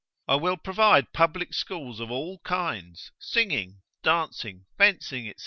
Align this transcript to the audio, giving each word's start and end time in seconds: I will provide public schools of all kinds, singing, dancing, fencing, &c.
I 0.27 0.33
will 0.33 0.57
provide 0.57 1.13
public 1.13 1.53
schools 1.53 1.99
of 1.99 2.09
all 2.09 2.39
kinds, 2.39 3.11
singing, 3.19 3.83
dancing, 4.01 4.65
fencing, 4.75 5.25
&c. 5.37 5.39